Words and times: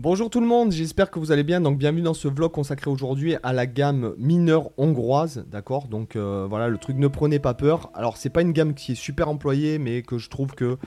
Bonjour 0.00 0.30
tout 0.30 0.40
le 0.40 0.46
monde, 0.46 0.70
j'espère 0.70 1.10
que 1.10 1.18
vous 1.18 1.32
allez 1.32 1.42
bien. 1.42 1.60
Donc 1.60 1.76
bienvenue 1.76 2.02
dans 2.02 2.14
ce 2.14 2.28
vlog 2.28 2.52
consacré 2.52 2.88
aujourd'hui 2.88 3.34
à 3.42 3.52
la 3.52 3.66
gamme 3.66 4.14
mineure 4.16 4.70
hongroise, 4.76 5.44
d'accord? 5.50 5.88
Donc 5.88 6.14
euh, 6.14 6.46
voilà, 6.48 6.68
le 6.68 6.78
truc 6.78 6.98
ne 6.98 7.08
prenez 7.08 7.40
pas 7.40 7.52
peur. 7.52 7.90
Alors 7.94 8.16
c'est 8.16 8.30
pas 8.30 8.42
une 8.42 8.52
gamme 8.52 8.74
qui 8.74 8.92
est 8.92 8.94
super 8.94 9.28
employée, 9.28 9.80
mais 9.80 10.02
que 10.02 10.16
je 10.16 10.30
trouve 10.30 10.54
que 10.54 10.78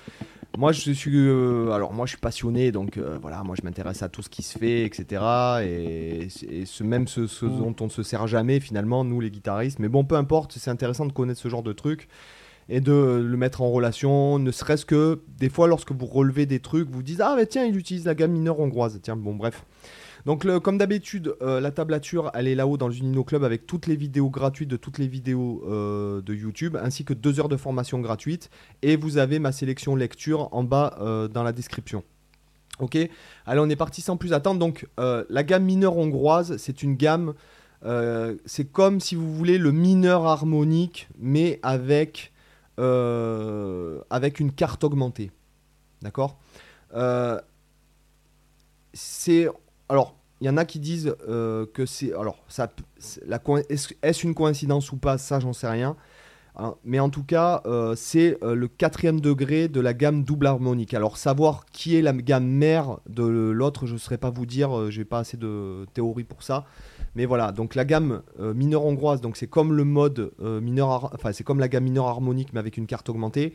moi 0.58 0.72
je 0.72 0.92
suis, 0.92 1.12
euh, 1.14 1.72
alors 1.72 1.92
moi 1.92 2.06
je 2.06 2.12
suis 2.12 2.22
passionné, 2.22 2.72
donc 2.72 2.96
euh, 2.96 3.18
voilà, 3.22 3.44
moi 3.44 3.58
je 3.60 3.66
m'intéresse 3.66 4.02
à 4.02 4.08
tout 4.08 4.22
ce 4.22 4.30
qui 4.30 4.44
se 4.44 4.58
fait, 4.58 4.86
etc. 4.86 5.22
Et, 5.62 6.30
ce 6.64 6.84
même 6.86 7.10
ce, 7.10 7.28
ce 7.28 7.46
dont 7.46 7.76
on 7.82 7.86
ne 7.88 7.90
se 7.90 8.04
sert 8.04 8.28
jamais 8.28 8.62
finalement, 8.62 9.04
nous 9.04 9.20
les 9.20 9.30
guitaristes. 9.30 9.80
Mais 9.80 9.90
bon, 9.90 10.06
peu 10.06 10.16
importe, 10.16 10.54
c'est 10.58 10.72
intéressant 10.72 11.06
de 11.06 11.12
connaître 11.12 11.42
ce 11.42 11.50
genre 11.50 11.64
de 11.64 11.74
trucs 11.74 12.08
et 12.72 12.80
de 12.80 13.22
le 13.22 13.38
mettre 13.38 13.62
en 13.62 13.70
relation, 13.70 14.40
ne 14.40 14.50
serait-ce 14.50 14.86
que 14.86 15.20
des 15.38 15.50
fois 15.50 15.68
lorsque 15.68 15.92
vous 15.92 16.06
relevez 16.06 16.46
des 16.46 16.62
trucs, 16.62 16.90
vous 16.90 17.04
dites 17.04 17.20
ah 17.20 17.36
mais 17.36 17.46
tiens 17.46 17.66
il 17.66 17.78
utilise 17.78 18.06
la 18.06 18.16
gamme 18.16 18.32
mineure 18.32 18.62
hongroise, 18.62 18.98
tiens 19.04 19.18
bon 19.18 19.36
bref. 19.36 19.66
Donc 20.26 20.48
comme 20.62 20.78
d'habitude, 20.78 21.36
euh, 21.42 21.60
la 21.60 21.72
tablature 21.72 22.32
elle 22.34 22.48
est 22.48 22.56
là-haut 22.56 22.78
dans 22.78 22.88
le 22.88 22.96
Unino 22.96 23.26
Club 23.26 23.44
avec 23.44 23.68
toutes 23.68 23.88
les 23.88 23.98
vidéos 23.98 24.30
gratuites 24.30 24.70
de 24.70 24.78
toutes 24.78 25.00
les 25.00 25.08
vidéos 25.08 25.62
euh, 25.68 26.22
de 26.22 26.34
YouTube, 26.34 26.78
ainsi 26.82 27.04
que 27.04 27.14
deux 27.14 27.42
heures 27.42 27.50
de 27.50 27.58
formation 27.58 28.00
gratuite, 28.00 28.50
et 28.84 28.96
vous 28.96 29.18
avez 29.18 29.40
ma 29.40 29.52
sélection 29.52 29.98
lecture 29.98 30.48
en 30.54 30.64
bas 30.64 30.96
euh, 31.02 31.28
dans 31.28 31.44
la 31.44 31.52
description. 31.52 32.06
Ok, 32.80 32.96
allez 32.96 33.60
on 33.60 33.70
est 33.70 33.76
parti 33.76 34.02
sans 34.02 34.16
plus 34.16 34.32
attendre. 34.32 34.62
Donc 34.62 34.88
la 34.98 35.44
gamme 35.44 35.66
mineure 35.66 35.98
hongroise, 35.98 36.56
c'est 36.56 36.84
une 36.84 36.96
gamme, 36.96 37.34
c'est 38.46 38.72
comme 38.72 39.02
si 39.02 39.16
vous 39.16 39.36
voulez 39.36 39.58
le 39.58 39.74
mineur 39.74 40.26
harmonique, 40.26 41.10
mais 41.20 41.60
avec 41.64 42.32
avec 42.78 44.40
une 44.40 44.52
carte 44.52 44.84
augmentée. 44.84 45.32
D'accord 46.02 46.40
euh, 46.96 47.40
C'est. 48.94 49.48
Alors, 49.90 50.16
il 50.40 50.48
y 50.48 50.50
en 50.50 50.58
a 50.58 50.66
qui 50.66 50.80
disent 50.80 51.16
euh, 51.28 51.66
que 51.74 51.86
c'est. 51.86 52.14
Alors, 52.14 52.44
est-ce 53.70 54.26
une 54.26 54.34
coïncidence 54.34 54.92
ou 54.92 54.98
pas? 54.98 55.18
Ça, 55.18 55.40
j'en 55.40 55.54
sais 55.54 55.68
rien. 55.68 55.96
Hein, 56.58 56.76
mais 56.84 57.00
en 57.00 57.10
tout 57.10 57.24
cas, 57.24 57.64
c'est 57.96 58.38
le 58.42 58.68
quatrième 58.68 59.22
degré 59.22 59.68
de 59.68 59.80
la 59.80 59.94
gamme 59.94 60.24
double 60.24 60.48
harmonique. 60.48 60.94
Alors, 60.94 61.18
savoir 61.18 61.66
qui 61.72 61.96
est 61.96 62.02
la 62.02 62.14
gamme 62.14 62.46
mère 62.46 62.98
de 63.10 63.24
l'autre, 63.24 63.86
je 63.86 63.94
ne 63.94 63.98
saurais 63.98 64.18
pas 64.18 64.30
vous 64.30 64.46
dire, 64.46 64.92
j'ai 64.92 65.06
pas 65.06 65.20
assez 65.20 65.38
de 65.38 65.86
théorie 65.94 66.26
pour 66.26 66.44
ça. 66.44 66.66
Mais 67.16 67.26
voilà, 67.26 67.52
donc 67.52 67.76
la 67.76 67.84
gamme 67.84 68.22
euh, 68.40 68.54
mineure 68.54 68.86
hongroise, 68.86 69.22
donc 69.22 69.36
c'est 69.36 69.48
comme 69.48 69.74
le 69.74 69.84
mode 69.84 70.32
euh, 70.42 70.62
mineur, 70.62 71.12
enfin 71.14 71.34
c'est 71.34 71.44
comme 71.44 71.60
la 71.60 71.68
gamme 71.68 71.84
mineure 71.84 72.08
harmonique 72.08 72.50
mais 72.54 72.60
avec 72.60 72.78
une 72.78 72.88
carte 72.88 73.10
augmentée. 73.10 73.54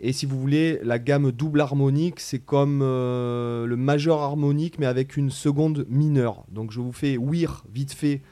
Et 0.00 0.12
si 0.12 0.26
vous 0.26 0.40
voulez, 0.40 0.80
la 0.82 0.98
gamme 0.98 1.30
double 1.30 1.60
harmonique, 1.60 2.18
c'est 2.20 2.38
comme 2.38 2.80
euh, 2.82 3.66
le 3.66 3.76
majeur 3.76 4.20
harmonique 4.20 4.78
mais 4.78 4.86
avec 4.86 5.16
une 5.16 5.30
seconde 5.30 5.84
mineure. 5.88 6.44
Donc 6.50 6.70
je 6.70 6.80
vous 6.80 6.92
fais 6.92 7.16
ouïr 7.16 7.64
vite 7.72 7.92
fait 7.92 8.22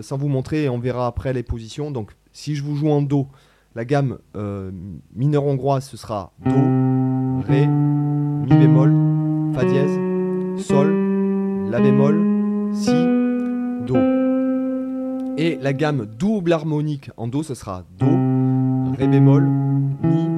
sans 0.00 0.16
vous 0.16 0.28
montrer 0.28 0.62
et 0.62 0.68
on 0.68 0.78
verra 0.78 1.08
après 1.08 1.32
les 1.32 1.42
positions. 1.42 1.90
Donc 1.90 2.12
si 2.32 2.54
je 2.54 2.62
vous 2.62 2.76
joue 2.76 2.88
en 2.88 3.02
Do, 3.02 3.26
la 3.74 3.84
gamme 3.84 4.18
mineure 5.14 5.46
hongroise 5.46 5.84
ce 5.84 5.96
sera 5.96 6.32
Do, 6.44 6.50
Ré, 7.46 7.66
Mi 7.66 8.48
bémol, 8.48 8.92
Fa 9.54 9.64
dièse, 9.64 9.98
Sol, 10.64 11.68
La 11.70 11.80
bémol, 11.80 12.74
Si, 12.74 12.92
Do. 13.86 13.96
Et 15.38 15.58
la 15.62 15.72
gamme 15.72 16.06
double 16.06 16.52
harmonique 16.52 17.10
en 17.16 17.28
Do, 17.28 17.42
ce 17.42 17.54
sera 17.54 17.84
Do, 17.98 18.06
Ré 18.98 19.08
bémol, 19.08 19.44
Mi, 20.02 20.28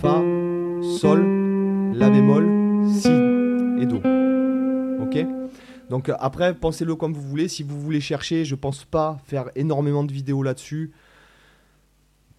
Fa, 0.00 0.20
Sol, 0.98 1.24
La 1.94 2.10
bémol, 2.10 2.88
Si 2.90 3.08
et 3.80 3.86
Do. 3.86 4.00
Ok? 5.02 5.24
Donc 5.90 6.10
après, 6.18 6.54
pensez-le 6.54 6.96
comme 6.96 7.12
vous 7.12 7.22
voulez. 7.22 7.46
Si 7.46 7.62
vous 7.62 7.80
voulez 7.80 8.00
chercher, 8.00 8.44
je 8.44 8.54
pense 8.54 8.84
pas 8.84 9.18
faire 9.26 9.50
énormément 9.54 10.02
de 10.02 10.12
vidéos 10.12 10.42
là-dessus 10.42 10.90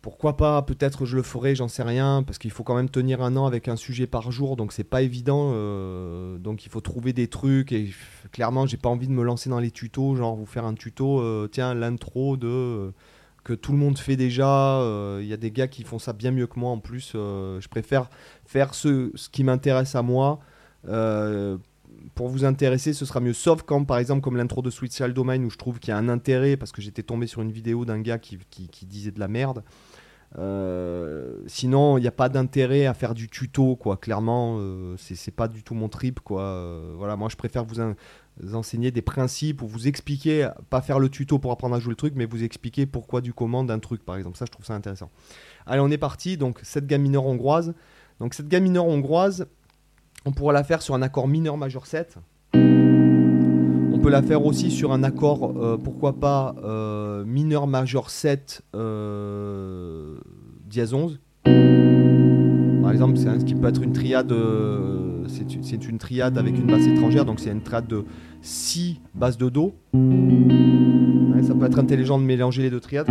pourquoi 0.06 0.38
pas, 0.38 0.62
peut-être 0.62 1.08
je 1.08 1.16
le 1.16 1.24
ferai, 1.24 1.56
j'en 1.56 1.68
sais 1.68 1.82
rien, 1.82 2.22
parce 2.22 2.38
qu'il 2.38 2.52
faut 2.52 2.64
quand 2.64 2.76
même 2.76 2.90
tenir 2.90 3.24
un 3.24 3.36
an 3.38 3.48
avec 3.48 3.68
un 3.68 3.76
sujet 3.76 4.06
par 4.06 4.32
jour, 4.32 4.56
donc 4.56 4.72
c'est 4.72 4.84
pas 4.84 5.02
évident. 5.02 5.50
Euh, 5.56 6.38
donc 6.38 6.64
il 6.64 6.70
faut 6.70 6.80
trouver 6.80 7.12
des 7.12 7.28
trucs, 7.28 7.72
et 7.72 7.90
clairement, 8.32 8.68
j'ai 8.68 8.78
pas 8.78 8.90
envie 8.90 9.08
de 9.08 9.14
me 9.14 9.24
lancer 9.24 9.50
dans 9.50 9.58
les 9.58 9.72
tutos, 9.72 10.16
genre 10.16 10.36
vous 10.36 10.46
faire 10.46 10.66
un 10.66 10.76
tuto, 10.76 11.22
euh, 11.22 11.50
tiens, 11.52 11.74
l'intro 11.74 12.38
de. 12.38 12.48
Euh, 12.48 12.92
que 13.44 13.54
tout 13.54 13.72
le 13.72 13.80
monde 13.80 13.98
fait 13.98 14.16
déjà, 14.16 14.80
il 15.22 15.28
y 15.28 15.34
a 15.34 15.38
des 15.38 15.52
gars 15.52 15.68
qui 15.68 15.84
font 15.84 16.00
ça 16.00 16.14
bien 16.14 16.32
mieux 16.32 16.48
que 16.48 16.60
moi 16.60 16.72
en 16.72 16.80
plus. 16.80 17.12
je 17.14 17.68
préfère 17.68 18.10
faire 18.44 18.74
ce, 18.74 19.12
ce 19.14 19.30
qui 19.30 19.44
m'intéresse 19.44 19.94
à 19.94 20.02
moi. 20.02 20.40
Pour 22.16 22.30
vous 22.30 22.46
intéresser, 22.46 22.94
ce 22.94 23.06
sera 23.06 23.20
mieux. 23.20 23.34
Sauf 23.34 23.64
quand, 23.64 23.84
par 23.84 23.98
exemple, 23.98 24.22
comme 24.22 24.38
l'intro 24.38 24.62
de 24.62 24.70
Sweet 24.70 24.96
Child 24.96 25.14
Domain, 25.14 25.44
où 25.44 25.50
je 25.50 25.58
trouve 25.58 25.80
qu'il 25.80 25.90
y 25.90 25.92
a 25.92 25.98
un 25.98 26.10
intérêt, 26.10 26.56
parce 26.58 26.72
que 26.72 26.82
j'étais 26.82 27.04
tombé 27.04 27.28
sur 27.28 27.42
une 27.42 27.52
vidéo 27.52 27.86
d'un 27.86 28.00
gars 28.00 28.18
qui, 28.18 28.40
disait 28.88 29.12
de 29.12 29.20
la 29.20 29.28
merde. 29.28 29.64
Euh, 30.38 31.38
sinon, 31.46 31.98
il 31.98 32.02
n'y 32.02 32.08
a 32.08 32.12
pas 32.12 32.30
d'intérêt 32.30 32.86
à 32.86 32.94
faire 32.94 33.14
du 33.14 33.28
tuto, 33.28 33.76
quoi. 33.76 33.98
Clairement, 33.98 34.58
euh, 34.60 34.96
c'est 34.98 35.36
pas 35.36 35.48
du 35.48 35.62
tout 35.64 35.76
mon 35.76 35.90
trip, 35.90 36.22
quoi. 36.22 36.42
Euh, 36.42 36.94
voilà, 36.98 37.18
moi, 37.18 37.28
je 37.30 37.36
préfère 37.36 37.66
vous, 37.66 37.82
enseigner 38.54 38.92
des 38.92 39.02
principes 39.02 39.62
ou 39.62 39.68
vous 39.68 39.88
expliquer, 39.88 40.50
pas 40.70 40.82
faire 40.82 41.00
le 41.00 41.10
tuto 41.10 41.38
pour 41.38 41.52
apprendre 41.52 41.76
à 41.76 41.80
jouer 41.80 41.92
le 41.92 41.98
truc, 41.98 42.14
mais 42.16 42.26
vous 42.26 42.44
expliquer 42.44 42.86
pourquoi 42.86 43.20
du 43.22 43.34
comment 43.34 43.64
d'un 43.66 43.80
truc, 43.80 44.04
par 44.04 44.16
exemple. 44.16 44.38
Ça, 44.38 44.46
je 44.46 44.52
trouve 44.52 44.66
ça 44.66 44.74
intéressant. 44.74 45.10
Allez, 45.66 45.82
on 45.82 45.92
est 45.92 45.98
parti. 45.98 46.38
Donc, 46.38 46.60
cette 46.64 46.88
gamme 46.88 47.02
mineure 47.02 47.26
hongroise. 47.26 47.74
Donc, 48.22 48.34
cette 48.34 48.48
gamme 48.48 48.64
mineure 48.64 48.88
hongroise, 48.88 49.48
on 50.26 50.32
pourra 50.32 50.54
la 50.54 50.64
faire 50.64 50.82
sur 50.82 50.96
un 50.96 51.02
accord 51.02 51.28
mineur 51.28 51.58
majeur 51.58 51.86
7. 51.86 52.18
On 52.54 54.00
peut 54.02 54.10
la 54.10 54.22
faire 54.22 54.46
aussi 54.46 54.72
sur 54.72 54.92
un 54.92 55.04
accord, 55.04 55.54
pourquoi 55.84 56.14
pas, 56.20 56.56
mineur 57.26 57.68
majeur 57.68 58.10
7 58.10 58.64
dièse 60.68 60.94
11. 60.94 61.20
Par 62.86 62.92
exemple, 62.92 63.18
c'est 63.18 63.40
ce 63.40 63.46
qui 63.46 63.56
peut 63.56 63.68
être 63.68 63.82
une 63.82 63.94
triade, 63.94 64.32
euh, 64.32 65.26
c'est 65.28 65.88
une 65.88 65.98
triade 65.98 66.38
avec 66.38 66.56
une 66.56 66.68
basse 66.68 66.86
étrangère, 66.86 67.26
donc 67.26 67.40
c'est 67.40 67.50
une 67.50 67.64
triade 67.64 67.88
de 67.88 68.06
si 68.42 69.00
basse 69.16 69.40
de 69.40 69.50
Do. 69.50 69.74
ça 71.42 71.56
peut 71.56 71.66
être 71.66 71.80
intelligent 71.80 72.20
de 72.20 72.24
mélanger 72.24 72.62
les 72.62 72.70
deux 72.70 72.80
triades. 72.80 73.08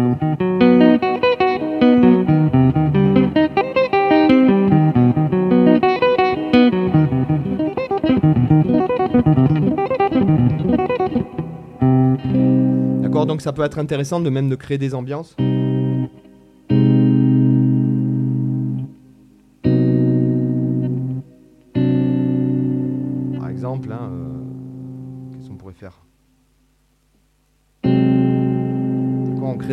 Donc 13.35 13.43
ça 13.43 13.53
peut 13.53 13.65
être 13.65 13.81
intéressant 13.81 14.21
de 14.21 14.31
même 14.31 14.49
de 14.49 14.55
créer 14.55 14.79
des 14.79 14.95
ambiances. 14.95 15.35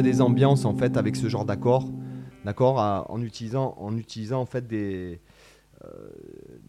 des 0.01 0.21
ambiances 0.21 0.65
en 0.65 0.73
fait 0.73 0.97
avec 0.97 1.15
ce 1.15 1.29
genre 1.29 1.45
d'accord, 1.45 1.87
d'accord, 2.43 3.05
en 3.09 3.21
utilisant, 3.21 3.75
en 3.77 3.95
utilisant 3.97 4.41
en 4.41 4.47
fait 4.47 4.65
des, 4.67 5.21
euh, 5.85 6.09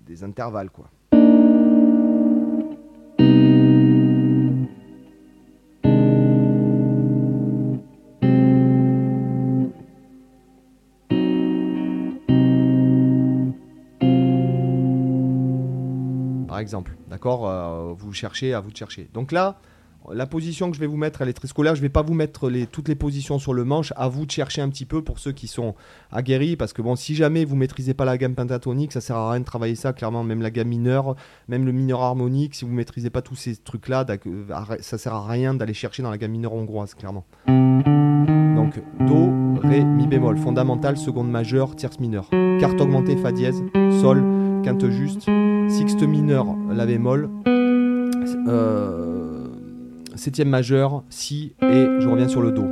des 0.06 0.24
intervalles 0.24 0.68
quoi. 0.70 0.90
Exemple, 16.62 16.96
d'accord, 17.10 17.46
euh, 17.46 17.92
vous 17.94 18.14
cherchez 18.14 18.54
à 18.54 18.60
vous 18.60 18.70
chercher. 18.74 19.10
Donc 19.12 19.32
là, 19.32 19.58
la 20.10 20.26
position 20.26 20.70
que 20.70 20.76
je 20.76 20.80
vais 20.80 20.86
vous 20.86 20.96
mettre, 20.96 21.22
elle 21.22 21.28
est 21.28 21.32
très 21.32 21.48
scolaire. 21.48 21.74
Je 21.74 21.80
vais 21.80 21.88
pas 21.88 22.02
vous 22.02 22.14
mettre 22.14 22.50
les, 22.50 22.66
toutes 22.66 22.88
les 22.88 22.94
positions 22.94 23.38
sur 23.38 23.54
le 23.54 23.64
manche. 23.64 23.92
À 23.96 24.08
vous 24.08 24.26
de 24.26 24.30
chercher 24.30 24.60
un 24.60 24.68
petit 24.68 24.84
peu 24.84 25.02
pour 25.02 25.18
ceux 25.18 25.32
qui 25.32 25.46
sont 25.46 25.74
aguerris. 26.10 26.56
Parce 26.56 26.72
que 26.72 26.82
bon, 26.82 26.96
si 26.96 27.14
jamais 27.14 27.44
vous 27.44 27.56
maîtrisez 27.56 27.94
pas 27.94 28.04
la 28.04 28.18
gamme 28.18 28.34
pentatonique, 28.34 28.92
ça 28.92 29.00
sert 29.00 29.16
à 29.16 29.30
rien 29.30 29.40
de 29.40 29.44
travailler 29.44 29.76
ça. 29.76 29.92
Clairement, 29.92 30.24
même 30.24 30.42
la 30.42 30.50
gamme 30.50 30.68
mineure, 30.68 31.14
même 31.48 31.64
le 31.64 31.72
mineur 31.72 32.02
harmonique, 32.02 32.54
si 32.54 32.64
vous 32.64 32.72
maîtrisez 32.72 33.10
pas 33.10 33.22
tous 33.22 33.36
ces 33.36 33.56
trucs-là, 33.56 34.04
euh, 34.26 34.44
ça 34.80 34.98
sert 34.98 35.14
à 35.14 35.26
rien 35.26 35.54
d'aller 35.54 35.74
chercher 35.74 36.02
dans 36.02 36.10
la 36.10 36.18
gamme 36.18 36.32
mineure 36.32 36.54
hongroise, 36.54 36.94
clairement. 36.94 37.24
Donc, 37.46 38.80
Do, 39.00 39.30
Ré, 39.62 39.84
Mi 39.84 40.06
bémol, 40.06 40.36
fondamental, 40.38 40.96
seconde 40.96 41.30
majeure, 41.30 41.76
tierce 41.76 42.00
mineure. 42.00 42.28
Carte 42.60 42.80
augmentée, 42.80 43.16
Fa 43.16 43.32
dièse, 43.32 43.62
Sol, 44.00 44.22
quinte 44.62 44.88
juste, 44.90 45.28
sixte 45.68 46.02
mineur, 46.02 46.46
la 46.70 46.86
bémol, 46.86 47.28
euh, 48.46 49.46
septième 50.14 50.48
majeur, 50.48 51.02
si, 51.10 51.54
et 51.62 51.86
je 51.98 52.08
reviens 52.08 52.28
sur 52.28 52.42
le 52.42 52.52
do. 52.52 52.64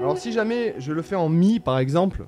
Alors 0.00 0.18
si 0.18 0.32
jamais 0.32 0.74
je 0.78 0.92
le 0.92 1.02
fais 1.02 1.16
en 1.16 1.28
mi 1.28 1.58
par 1.58 1.78
exemple, 1.78 2.26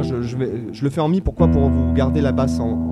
je 0.00 0.22
je 0.22 0.82
le 0.84 0.90
fais 0.90 1.00
en 1.00 1.08
mi, 1.08 1.20
pourquoi 1.20 1.48
Pour 1.48 1.68
vous 1.68 1.92
garder 1.92 2.20
la 2.22 2.32
basse 2.32 2.58
en- 2.60 2.91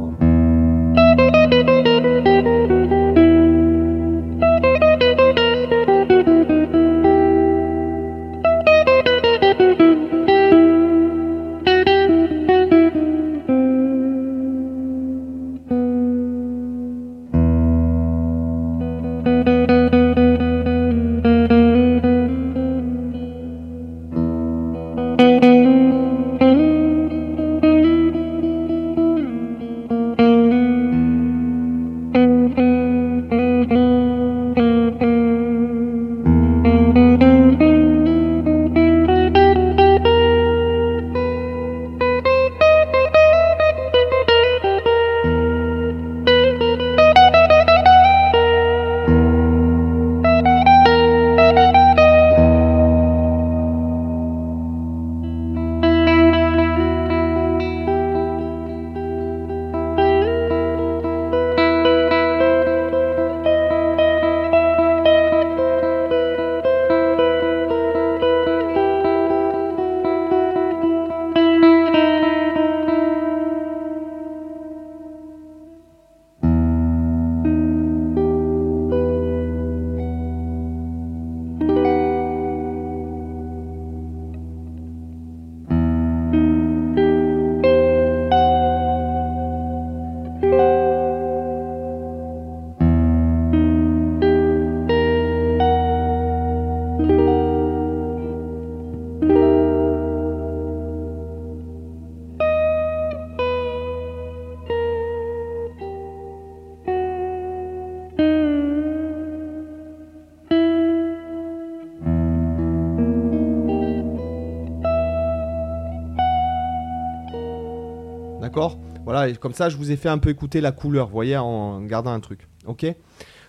Voilà, 119.05 119.33
comme 119.35 119.55
ça, 119.55 119.69
je 119.69 119.77
vous 119.77 119.91
ai 119.91 119.97
fait 119.97 120.09
un 120.09 120.19
peu 120.19 120.31
écouter 120.31 120.61
la 120.61 120.73
couleur, 120.73 121.07
vous 121.07 121.13
voyez, 121.13 121.37
en 121.37 121.81
gardant 121.83 122.13
un 122.13 122.21
truc. 122.21 122.49
Ok? 122.67 122.87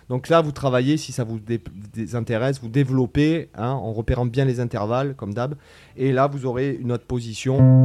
Donc 0.08 0.28
là, 0.28 0.40
vous 0.40 0.52
travaillez, 0.52 0.96
si 0.96 1.12
ça 1.12 1.24
vous 1.24 1.40
intéresse, 2.14 2.60
vous 2.60 2.68
développez 2.68 3.50
hein, 3.54 3.70
en 3.70 3.92
repérant 3.92 4.26
bien 4.26 4.44
les 4.44 4.60
intervalles, 4.60 5.14
comme 5.14 5.34
d'hab. 5.34 5.54
Et 5.96 6.12
là, 6.12 6.26
vous 6.26 6.46
aurez 6.46 6.76
une 6.80 6.92
autre 6.92 7.06
position. 7.06 7.84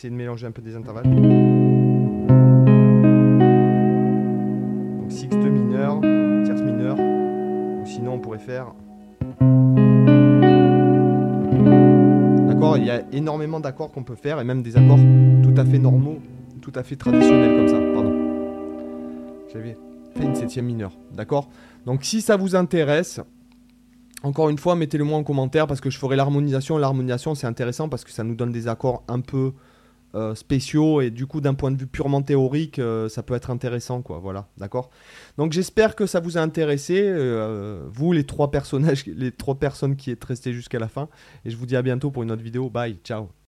Essayer 0.00 0.10
de 0.10 0.16
mélanger 0.16 0.46
un 0.46 0.50
peu 0.50 0.62
des 0.62 0.74
intervalles. 0.76 1.04
Donc 4.98 5.12
sixte 5.12 5.36
mineur, 5.36 6.00
tierce 6.42 6.62
mineur, 6.62 6.98
ou 6.98 7.84
sinon 7.84 8.14
on 8.14 8.18
pourrait 8.18 8.38
faire. 8.38 8.72
D'accord 12.48 12.78
Il 12.78 12.86
y 12.86 12.90
a 12.90 13.02
énormément 13.12 13.60
d'accords 13.60 13.92
qu'on 13.92 14.02
peut 14.02 14.14
faire 14.14 14.40
et 14.40 14.44
même 14.44 14.62
des 14.62 14.78
accords 14.78 15.00
tout 15.42 15.54
à 15.58 15.66
fait 15.66 15.78
normaux, 15.78 16.18
tout 16.62 16.72
à 16.74 16.82
fait 16.82 16.96
traditionnels 16.96 17.58
comme 17.58 17.68
ça. 17.68 17.78
Pardon. 17.92 18.14
J'avais 19.52 19.76
fait 20.16 20.24
une 20.24 20.34
septième 20.34 20.64
mineure. 20.64 20.96
D'accord? 21.12 21.50
Donc 21.84 22.04
si 22.04 22.22
ça 22.22 22.38
vous 22.38 22.56
intéresse, 22.56 23.20
encore 24.22 24.48
une 24.48 24.56
fois, 24.56 24.76
mettez-le 24.76 25.04
moi 25.04 25.18
en 25.18 25.24
commentaire 25.24 25.66
parce 25.66 25.82
que 25.82 25.90
je 25.90 25.98
ferai 25.98 26.16
l'harmonisation. 26.16 26.78
L'harmonisation, 26.78 27.34
c'est 27.34 27.46
intéressant 27.46 27.90
parce 27.90 28.04
que 28.04 28.12
ça 28.12 28.24
nous 28.24 28.34
donne 28.34 28.50
des 28.50 28.66
accords 28.66 29.02
un 29.06 29.20
peu 29.20 29.52
euh, 30.14 30.34
spéciaux 30.34 31.00
et 31.00 31.10
du 31.10 31.26
coup, 31.26 31.40
d'un 31.40 31.54
point 31.54 31.70
de 31.70 31.76
vue 31.76 31.86
purement 31.86 32.22
théorique, 32.22 32.78
euh, 32.78 33.08
ça 33.08 33.22
peut 33.22 33.34
être 33.34 33.50
intéressant, 33.50 34.02
quoi. 34.02 34.18
Voilà, 34.18 34.48
d'accord? 34.58 34.90
Donc, 35.38 35.52
j'espère 35.52 35.94
que 35.94 36.06
ça 36.06 36.20
vous 36.20 36.38
a 36.38 36.40
intéressé, 36.40 37.00
euh, 37.00 37.86
vous, 37.92 38.12
les 38.12 38.24
trois 38.24 38.50
personnages, 38.50 39.06
les 39.06 39.32
trois 39.32 39.56
personnes 39.56 39.96
qui 39.96 40.10
êtes 40.10 40.24
restées 40.24 40.52
jusqu'à 40.52 40.78
la 40.78 40.88
fin. 40.88 41.08
Et 41.44 41.50
je 41.50 41.56
vous 41.56 41.66
dis 41.66 41.76
à 41.76 41.82
bientôt 41.82 42.10
pour 42.10 42.22
une 42.22 42.32
autre 42.32 42.42
vidéo. 42.42 42.70
Bye, 42.70 42.98
ciao. 43.04 43.39